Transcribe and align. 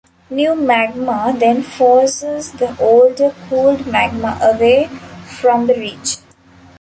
New 0.31 0.55
magma 0.55 1.31
then 1.37 1.61
forces 1.61 2.53
the 2.53 2.75
older 2.79 3.35
cooled 3.47 3.85
magma 3.85 4.35
away 4.41 4.87
from 5.27 5.67
the 5.67 5.75
ridge. 5.75 6.17